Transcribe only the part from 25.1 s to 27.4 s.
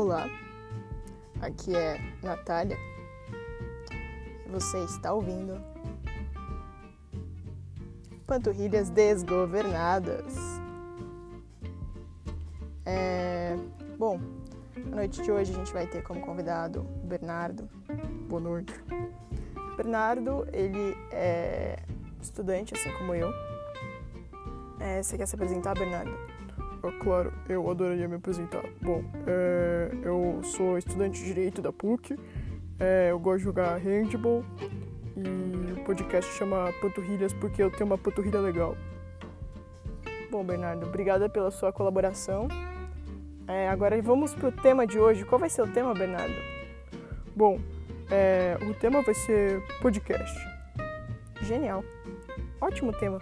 quer se apresentar, Bernardo? Ah, claro,